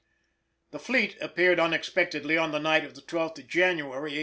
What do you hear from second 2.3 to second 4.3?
on the night of the 12th of January 1865.